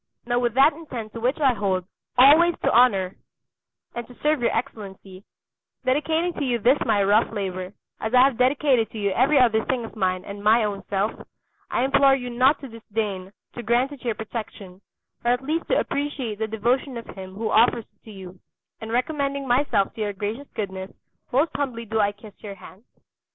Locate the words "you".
6.43-6.57, 8.97-9.11, 12.15-12.31, 18.11-18.39